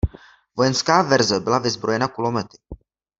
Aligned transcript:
Vojenská 0.57 1.01
verze 1.01 1.39
byla 1.39 1.59
vyzbrojena 1.59 2.07
kulomety. 2.07 2.57